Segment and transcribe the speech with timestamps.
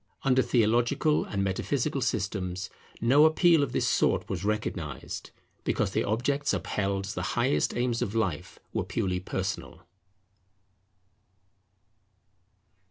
[0.23, 5.29] Under theological and metaphysical systems no appeal of this sort was recognized;
[5.63, 9.85] because the objects upheld as the highest aims of life were purely personal.